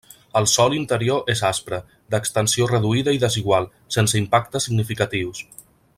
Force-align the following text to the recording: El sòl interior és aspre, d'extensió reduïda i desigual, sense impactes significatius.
El 0.39 0.45
sòl 0.51 0.75
interior 0.77 1.29
és 1.33 1.43
aspre, 1.49 1.79
d'extensió 2.15 2.69
reduïda 2.71 3.15
i 3.19 3.21
desigual, 3.27 3.69
sense 3.99 4.19
impactes 4.25 4.69
significatius. 4.71 5.45